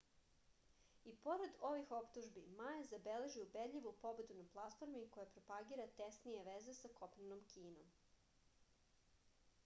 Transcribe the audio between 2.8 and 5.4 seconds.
zabeležio ubedljivu pobedu na platformi koja